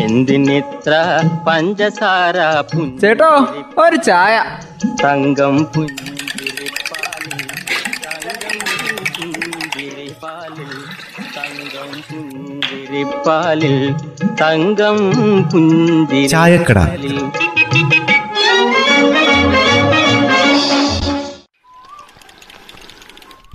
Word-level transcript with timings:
എന്തിനിത്ര 0.00 0.92
പഞ്ചസാര 1.46 2.36
ചേട്ടോ 3.02 3.30
ഒരു 3.82 3.98
ചായ 4.08 4.34
തങ്കം 5.02 5.54
പുഞ്ചിരിപ്പാലിൽ 5.74 7.40
തങ്കം 11.36 11.90
പുഞ്ചിരിപ്പാലിൽ 12.10 13.80
തങ്കം 14.42 14.98
പുഞ്ചിരി 15.52 16.20
തങ്കം 16.22 16.28
ചായക്കട. 16.34 16.78
പുഞ്ചിരിപ്പാലിൽ 16.82 17.18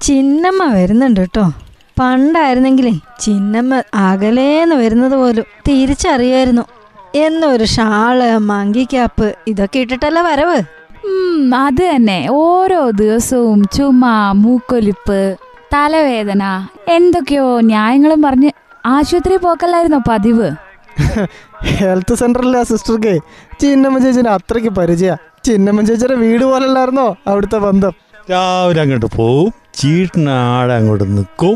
ചിന്നമ്മ 0.02 0.64
വരുന്നുണ്ട് 0.74 1.20
കേട്ടോ 1.20 1.44
പണ്ടായിരുന്നെങ്കിലേ 2.00 2.94
ചിന്നമ്മ 3.20 3.82
അകലേന്ന് 3.94 4.76
വരുന്നത് 4.76 5.16
പോലും 5.16 5.46
തിരിച്ചറിയായിരുന്നു. 5.68 6.62
എന്നൊരു 7.16 7.64
ഷാൾ 7.64 8.38
മങ്കിക്കാപ്പ് 8.38 9.36
ഇതൊക്കെ 9.48 9.80
ഇട്ടിട്ടല്ല 9.80 10.22
വരവ്? 10.22 10.58
ഉം, 11.06 11.56
അത് 11.56 11.84
തന്നെ. 11.84 12.28
ഓരോ 12.32 12.90
ദിവസവും 12.90 13.68
ചുമ 13.68 14.06
മൂക്കൊലിപ്പ് 14.34 15.38
തലവേദന 15.74 16.44
എന്തൊക്കെയോ 16.88 17.60
ന്യായങ്ങളും 17.62 18.22
പറഞ്ഞ് 18.22 18.52
ആശുപത്രി 18.86 19.38
പോക്കല്ലായിരുന്നോ 19.38 20.00
പതിവ്? 20.10 20.50
ഹെൽത്ത് 21.64 22.16
സെന്ററിലെ 22.16 22.64
സിസ്റ്റർക്ക് 22.64 23.14
ചിന്നമ്മ 23.60 24.00
ചേച്ചിനെ 24.00 24.30
അത്രയ്ക്ക് 24.30 24.70
പരിചയ. 24.70 25.16
ചിന്നമ്മ 25.44 25.82
ചേച്ചിയുടെ 25.82 26.16
വീട് 26.16 26.46
പോലല്ലായിരുന്നോ 26.46 27.16
അവിടുത്തെ 27.28 27.58
ബന്ധം? 27.58 27.94
രാവിലെ 28.32 28.82
അങ്ങോട്ട് 28.82 29.06
പോവും 29.06 29.54
ചീട്ടിനാടെ 29.76 30.74
അങ്ങോട്ട് 30.74 31.18
നിൽക്കും 31.18 31.56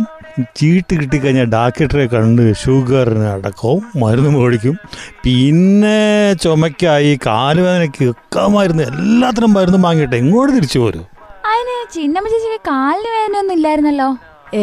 ചീട്ട് 0.58 0.94
കിട്ടിക്കഴിഞ്ഞാൽ 1.00 1.48
ഡാക്ടറെ 1.56 2.06
കണ്ട് 2.14 2.44
ഷുഗറിന് 2.62 3.28
അടക്കവും 3.34 3.84
മരുന്ന് 4.02 4.32
മേടിക്കും. 4.36 4.76
പിന്നെ 5.24 6.00
ചുമക്കായി 6.44 7.12
കാലുവേദനയ്ക്ക് 7.28 8.06
ഒക്കെ 8.14 8.44
മരുന്ന് 8.56 8.84
എല്ലാത്തിനും 8.92 9.54
മരുന്ന് 9.58 9.80
വാങ്ങിയിട്ട് 9.86 10.16
എങ്ങോട്ട് 10.16 10.52
തിരിച്ചു 10.58 10.80
പോരും? 10.80 11.06
അതിന് 11.52 11.76
ചിന്നമ്മ 11.96 12.28
ചേച്ചിക്ക് 12.34 12.62
കാലിന് 12.72 13.12
വേദനയൊന്നും 13.18 13.56
ഇല്ലായിരുന്നല്ലോ? 13.58 14.10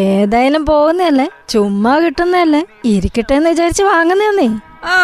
ഏതായാലും 0.03 0.63
പോകുന്നതല്ലേ? 0.71 1.27
ചുമ്മാ 1.53 1.93
കിട്ടുന്നതല്ലേ? 2.05 2.63
ഇരിക്കട്ടെ 2.93 3.35
എന്ന് 3.39 3.51
വിചാരിച്ച് 3.51 3.85
വാങ്ങുന്നേ 3.93 4.49
ആ 4.95 4.97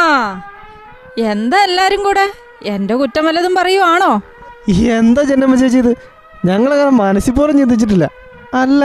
എന്താ 1.33 1.59
എല്ലാരും 1.69 2.01
കൂടെ? 2.07 2.27
എന്റെ 2.73 2.95
കുറ്റം 3.01 3.25
വല്ലതും 3.27 3.55
പറയുവാണോ? 3.55 4.11
എന്താ 4.97 5.23
ചെന്നമ്മ 5.31 5.55
ചേച്ചി 5.63 5.79
ഇത്? 5.79 5.93
ഞങ്ങളങ്ങനെ 6.49 6.93
മനസ്സിൽ 7.05 7.33
പോലും 7.33 7.59
ചിന്തിച്ചിട്ടില്ല. 7.59 8.07
അല്ല 8.55 8.83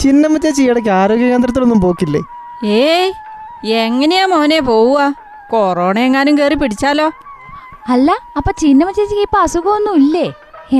ചിന്നമ്മ 0.00 0.36
ചേച്ചി 0.44 0.62
ഇടയ്ക്ക് 0.70 0.90
ആരോഗ്യ 1.00 1.28
കേന്ദ്രത്തിലൊന്നും 1.32 1.80
പോക്കില്ലേ? 1.84 2.20
ഏയ് 2.64 3.12
എങ്ങനെയാ 3.84 4.26
മോനെ 4.26 4.60
പോവുക? 4.60 5.00
കൊറോണ 5.50 5.98
എങ്ങാനും 5.98 6.38
കേറി 6.38 6.54
പിടിച്ചാലോ? 6.54 7.06
അല്ല 7.94 8.10
അപ്പൊ 8.36 8.50
ചിന്നമ്മ 8.62 8.92
ചേച്ചിക്ക് 8.98 9.24
ഇപ്പൊ 9.28 9.38
അസുഖമൊന്നും 9.46 9.96
ഇല്ലേ? 10.02 10.26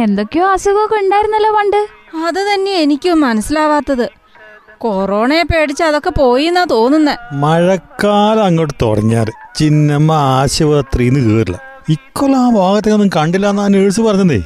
എന്തൊക്കെയോ 0.04 0.46
അസുഖമൊക്കെ 0.54 0.96
ഉണ്ടായിരുന്നല്ലോ 1.02 1.50
പണ്ട്. 1.58 1.80
അത് 2.26 2.40
തന്നെ 2.48 2.72
എനിക്കും 2.84 3.20
മനസ്സിലാവാത്തത്. 3.20 4.06
കൊറോണയെ 4.78 5.42
പേടിച്ച് 5.42 5.82
അതൊക്കെ 5.82 6.10
പോയി 6.10 6.44
എന്നാ 6.44 6.64
തോന്നുന്നേ. 6.72 7.14
മഴക്കാലം 7.44 8.44
അങ്ങോട്ട് 8.48 8.74
തുടങ്ങിയാൽ 8.82 9.28
ചിന്നമ്മ 9.60 10.12
ആശുപത്രിന്ന് 10.12 11.20
കയറില്ല 11.26 11.58
ഇക്കൊല 11.94 12.34
ആ 12.36 12.50
ഭാഗത്തേക്കൊന്നും 12.50 13.10
കണ്ടില്ല 13.16 13.46
എന്നാ 13.52 13.66
നേഴ്സ് 13.74 14.00
പറഞ്ഞതേ. 14.00 14.40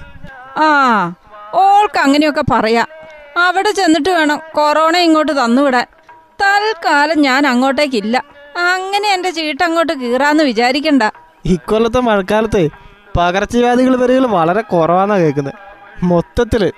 ആ 0.59 0.69
ഓൾക്ക് 1.65 1.99
അങ്ങനെയൊക്കെ 1.99 2.45
പറയാ. 2.53 2.85
അവിടെ 3.37 3.71
ചെന്നിട്ട് 3.71 4.11
വേണം 4.11 4.41
കൊറോണ 4.53 4.97
ഇങ്ങോട്ട് 4.97 5.45
തന്നുവിടാൻ. 5.45 5.87
തൽക്കാലം 6.41 7.23
ഞാൻ 7.23 7.47
അങ്ങോട്ടേക്കില്ല. 7.47 8.25
അങ്ങനെ 8.57 9.09
എന്റെ 9.09 9.31
ചീട്ട് 9.31 9.65
അങ്ങോട്ട് 9.65 9.93
കീറാന്ന് 9.93 10.45
വിചാരിക്കണ്ട. 10.45 11.03
ഇക്കൊല്ലത്തെ 11.45 12.01
മഴക്കാലത്ത് 12.01 12.69
പകർച്ചവ്യാധികൾ 13.17 13.97
വരികൾ 13.97 14.27
വളരെ 14.27 14.61
കുറവാന്നാ 14.61 15.17
കേൾക്കുന്നത് 15.17 15.55
മൊത്തത്തിൽ 16.03 16.73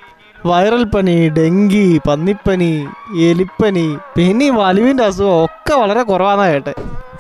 വൈറൽ 0.47 0.85
പനി 0.85 1.29
ഡെങ്കി 1.29 2.01
പന്നിപ്പനി 2.07 2.89
എലിപ്പനി 3.21 3.99
പിന്നെ 4.17 4.51
വലിവിന്റെ 4.51 5.05
അസുഖം 5.05 5.45
ഒക്കെ 5.45 5.75
വളരെ 5.75 6.03
കുറവാന്നാ 6.03 6.45
കേട്ടെ. 6.45 6.75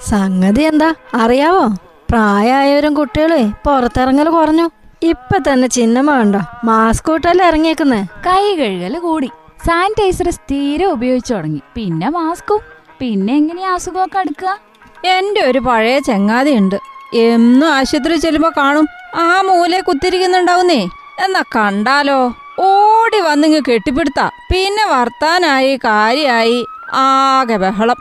സംഗതി 0.08 0.62
എന്താ? 0.62 0.94
അറിയാവോ? 1.14 1.68
പ്രായമായവരും 2.10 2.94
കുട്ടികളെ 2.94 3.52
പുറത്തിറങ്ങൽ 3.66 4.28
കുറഞ്ഞു. 4.28 4.70
ഇപ്പൊ 5.02 5.38
തന്നെ 5.38 5.68
ചിന്നമ്മ 5.68 6.18
കണ്ടോ 6.18 6.40
മാസ്ക് 6.64 7.06
കൂട്ടല്ലേ 7.06 7.46
ഇറങ്ങിയേക്കുന്നേ? 7.46 8.02
കൈ 8.02 8.56
കഴുകൽ 8.56 8.98
കൂടി. 8.98 9.26
സാനിറ്റൈസർ 9.66 10.30
സ്ഥിരം 10.30 10.90
ഉപയോഗിച്ചു 10.90 11.34
തുടങ്ങി. 11.34 11.60
പിന്നെ 11.74 12.08
മാസ്കും 12.08 12.60
പിന്നെ 13.00 13.36
എങ്ങനെയാ 13.36 13.74
അസുഖമൊക്കെ 13.74 14.18
അടുക്കുക? 14.18 14.58
എന്റെ 15.04 15.40
ഒരു 15.40 15.58
പഴയ 15.58 15.98
ചങ്ങാതിയുണ്ട്. 15.98 16.76
എന്നും 17.14 17.68
ആശുപത്രി 17.68 18.16
ചെല്ലുമ്പോ 18.16 18.50
കാണും 18.56 18.86
ആ 19.14 19.40
മൂലെ 19.40 19.80
കുത്തിരിക്കുന്നുണ്ടാവുന്നേ. 19.80 20.88
എന്നാ 21.24 21.42
കണ്ടാലോ? 21.56 22.34
ഓടി 22.58 23.20
വന്നിങ്ങ് 23.20 23.60
കെട്ടിപ്പിടുത്ത. 23.68 24.26
പിന്നെ 24.26 24.84
വർത്താനായി 24.84 25.76
കാര്യായി 25.76 26.66
ആകെ 26.94 27.56
ബഹളം. 27.56 27.96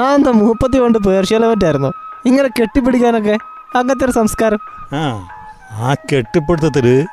ആ 0.00 0.14
എന്താ 0.14 0.30
മൂപ്പത്തി 0.30 0.78
കൊണ്ട് 0.78 0.98
പറ്റായിരുന്നോ 0.98 1.92
ഇങ്ങനെ 2.26 2.48
കെട്ടിപ്പിടിക്കാനൊക്കെ 2.48 3.38
അങ്ങനത്തെ 3.74 4.04
ഒരു 4.04 4.12
സംസ്കാരം. 4.12 4.58
ആ. 4.92 5.28
ആ 5.74 5.94
കെട്ടിപ്പിടുത്തത്തിൽ 5.94 7.06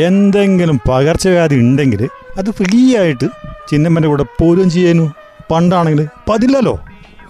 എന്തെങ്കിലും 0.00 0.80
പകർച്ചവ്യാധി 0.90 1.54
ഉണ്ടെങ്കിൽ 1.54 2.08
അത് 2.38 2.50
ഫ്രീ 2.50 2.96
ആയിട്ട് 2.96 3.26
ചിന്നമ്മന്റെ 3.70 4.08
കൂടെ 4.08 4.22
പോലും 4.22 4.70
ചെയ്യാനു. 4.70 5.12
പണ്ടാണെങ്കിൽ 5.50 6.08
പതില്ലല്ലോ. 6.28 6.80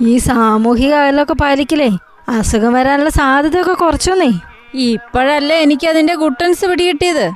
ഈ 0.00 0.19
സാമൂഹിക 0.19 0.94
അകലൊക്കെ 0.94 1.34
പാലിക്കില്ലേ 1.34 1.98
അസുഖം 2.28 2.72
വരാനുള്ള 2.72 3.10
സാധ്യതയൊക്കെ 3.10 3.72
കുറച്ചോന്നേ. 3.72 4.31
ഇപ്പോഴല്ലേ 4.75 5.56
എനിക്കതിന്റെ 5.56 6.15
ഗുട്ടൻസ് 6.15 6.66
പിടികിട്ടിയത്. 6.66 7.31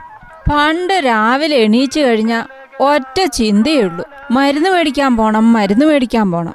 പണ്ട് 0.51 0.93
രാവിലെ 0.93 1.57
എണീച്ചു 1.57 2.01
കഴിഞ്ഞ 2.01 2.43
ഒറ്റ 2.81 3.25
ചിന്തയുള്ളൂ 3.25 4.05
മരുന്ന് 4.31 4.71
മേടിക്കാൻ 4.71 5.17
പോണം 5.17 5.53
മരുന്ന് 5.53 5.87
മേടിക്കാൻ 5.87 6.33
പോണം. 6.33 6.55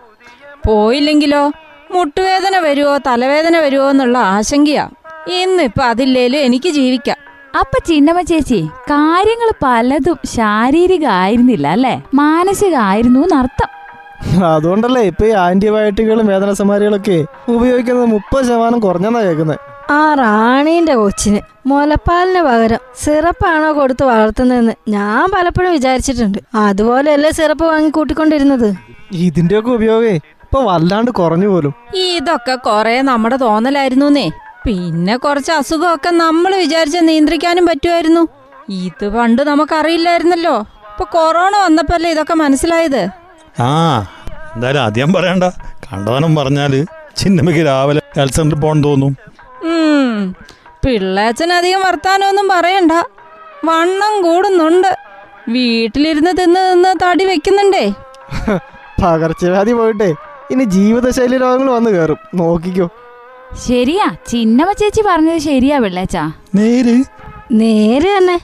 പോയില്ലെങ്കിലോ 0.67 1.51
മുട്ടുവേദന 1.91 2.57
വരുമോ 2.57 2.97
തലവേദന 2.97 3.57
വരുമോ 3.57 3.89
എന്നുള്ള 3.89 4.17
ആശങ്കയാ. 4.17 4.89
ഇന്നിപ്പോ 5.37 5.83
അതില്ലേലും 5.83 6.39
എനിക്ക് 6.39 6.69
ജീവിക്കാം. 6.69 7.17
അപ്പൊ 7.61 7.77
ചിന്നമ്മ 7.87 8.21
ചേച്ചി 8.21 8.59
കാര്യങ്ങൾ 8.89 9.49
പലതും 9.63 10.17
ശാരീരിക 10.33 11.05
ആയിരുന്നില്ല 11.17 11.67
അല്ലേ? 11.67 11.95
മാനസിക 12.13 12.75
ആയിരുന്നു 12.85 13.21
എന്നർത്ഥം 13.23 13.69
അതുകൊണ്ടല്ലേ 14.49 15.01
ഇപ്പൊ 15.01 15.25
ഈ 15.25 15.33
ആന്റിബയോട്ടിക്കുകളും 15.43 16.27
വേദന 16.27 16.51
സമാരികളൊക്കെ 16.53 17.17
ഉപയോഗിക്കുന്നത് 17.47 18.05
മുപ്പത് 18.05 18.45
ശതമാനം 18.45 18.79
കുറഞ്ഞെന്നാ 18.79 19.21
കേൾക്കുന്നത് 19.21 19.59
ആ 19.91 20.13
റാണീന്റെ 20.19 20.95
കൊച്ചിന് 20.95 21.39
മുലപ്പാലിന് 21.67 22.41
പകരം 22.43 22.81
സിറപ്പാണോ 22.95 23.71
കൊടുത്ത് 23.71 24.03
വളർത്തുന്നതെന്ന് 24.03 24.75
ഞാൻ 24.87 25.25
പലപ്പോഴും 25.33 25.71
വിചാരിച്ചിട്ടുണ്ട്. 25.71 26.39
അതുപോലെയല്ലേ 26.63 27.31
സിറപ്പ് 27.31 27.65
വാങ്ങി 27.65 27.89
കൂട്ടിക്കൊണ്ടിരുന്നത് 27.89 28.69
ഇതിന്റെയൊക്കെ 29.21 29.71
ഉപയോഗേ 29.71 30.13
ഇപ്പൊ 30.43 30.59
വല്ലാണ്ട് 30.67 31.11
കുറഞ്ഞു 31.11 31.47
പോലും. 31.47 31.73
ഇതൊക്കെ 32.07 32.55
കൊറേ 32.63 33.01
നമ്മുടെ 33.01 33.35
തോന്നലായിരുന്നേ 33.39 34.25
പിന്നെ 34.65 35.15
കുറച്ച് 35.23 35.51
അസുഖമൊക്കെ 35.51 36.09
നമ്മൾ 36.23 36.51
വിചാരിച്ച 36.63 36.97
നിയന്ത്രിക്കാനും 37.07 37.65
പറ്റുമായിരുന്നു. 37.69 38.23
ഇത് 38.87 39.05
പണ്ട് 39.15 39.41
നമുക്കറിയില്ലായിരുന്നല്ലോ. 39.49 40.55
ഇപ്പൊ 40.91 41.05
കൊറോണ 41.15 41.53
വന്നപ്പല്ലേ 41.65 42.09
ഇതൊക്കെ 42.15 42.35
മനസ്സിലായത്? 42.43 43.01
ആ 43.67 43.69
എന്തായാലും 44.53 44.81
ആദ്യം 44.85 45.09
പറയണ്ട. 45.15 45.45
കണ്ടവനം 45.85 46.31
പറഞ്ഞാൽ 46.39 46.73
ചിന്നമ്മയ്ക്ക് 47.21 47.63
രാവിലെ 47.69 48.01
ഹെൽത്ത് 48.17 48.37
സെന്ററിൽ 48.39 48.61
പോകണം 48.63 48.83
തോന്നും. 48.87 49.13
പിള്ളേച്ചനധികം 49.63 50.35
പിള്ളേച്ചൻ 50.85 51.49
അധികം 51.57 51.81
വർത്താനമൊന്നും 51.87 52.47
പറയണ്ട. 52.55 52.93
വണ്ണം 53.69 54.13
കൂടുന്നുണ്ട്. 54.25 54.91
വീട്ടിലിരുന്ന് 55.55 56.31
തിന്ന് 56.39 56.61
തിന്ന് 56.69 56.91
തടി 57.03 57.25
വെക്കുന്നുണ്ടേ. 57.31 57.85
പകർച്ചവ്യാധി 59.01 59.73
പോയിട്ടേ. 59.79 60.09
ഇനി 60.53 60.63
ജീവിതശൈലി 60.77 61.37
രോഗങ്ങൾ 61.43 61.71
വന്നു 61.77 61.91
കയറും 61.91 62.19
നോക്കിക്കോ. 62.41 62.87
ശരിയാ 63.57 64.15
ചിന്നമ്മ 64.27 64.71
ചേച്ചി 64.71 65.01
പറഞ്ഞത് 65.01 65.37
ശരിയാ 65.37 65.77
വെള്ളേച്ചാ. 65.77 66.31
നേര്? 66.55 67.03
നേര് 67.51 68.17
തന്നെ. 68.17 68.39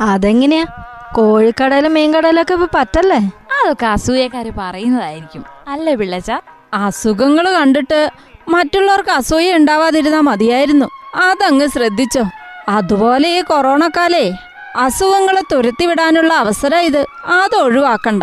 അതെങ്ങനെയാ? 0.00 0.66
കോഴിക്കടയിലും 1.14 1.94
മീൻകടയിലൊക്കെ 1.94 2.52
ഇപ്പൊ 2.52 2.66
പറ്റല്ലേ? 2.74 3.18
അതൊക്കെ 3.58 3.86
അസൂയക്കാര് 3.86 4.52
പറയുന്നതായിരിക്കും. 4.58 5.44
അല്ലേ 5.68 5.94
പിള്ളച്ച 5.94 6.30
അസുഖങ്ങൾ 6.74 7.50
കണ്ടിട്ട് 7.50 8.10
മറ്റുള്ളവർക്ക് 8.48 9.10
അസൂയ 9.10 9.54
ഉണ്ടാവാതിരുന്നാ 9.54 10.20
മതിയായിരുന്നു. 10.20 10.86
അതങ്ങ് 11.14 11.66
ശ്രദ്ധിച്ചോ. 11.68 12.24
അതുപോലെ 12.68 13.38
ഈ 13.38 13.40
കൊറോണക്കാലേ 13.40 14.30
കാലേ 14.30 14.38
അസുഖങ്ങളെ 14.76 15.42
തുരത്തിവിടാനുള്ള 15.52 16.34
അവസരം 16.34 16.78
ഇത്. 16.78 17.06
അത് 17.26 17.56
ഒഴിവാക്കണ്ട. 17.56 18.22